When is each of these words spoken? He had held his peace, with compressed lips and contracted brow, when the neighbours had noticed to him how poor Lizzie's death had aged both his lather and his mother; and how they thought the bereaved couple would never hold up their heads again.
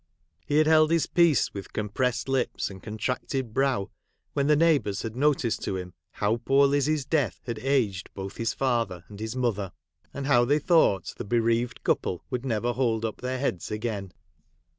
He 0.47 0.57
had 0.57 0.65
held 0.65 0.89
his 0.89 1.05
peace, 1.05 1.53
with 1.53 1.73
compressed 1.73 2.27
lips 2.27 2.71
and 2.71 2.81
contracted 2.81 3.53
brow, 3.53 3.91
when 4.33 4.47
the 4.47 4.55
neighbours 4.55 5.03
had 5.03 5.15
noticed 5.15 5.61
to 5.65 5.77
him 5.77 5.93
how 6.13 6.37
poor 6.37 6.65
Lizzie's 6.65 7.05
death 7.05 7.39
had 7.45 7.59
aged 7.59 8.09
both 8.15 8.37
his 8.37 8.59
lather 8.59 9.05
and 9.09 9.19
his 9.19 9.35
mother; 9.35 9.73
and 10.11 10.25
how 10.25 10.43
they 10.43 10.57
thought 10.57 11.13
the 11.17 11.23
bereaved 11.23 11.83
couple 11.83 12.25
would 12.31 12.43
never 12.43 12.73
hold 12.73 13.05
up 13.05 13.17
their 13.21 13.37
heads 13.37 13.69
again. 13.69 14.11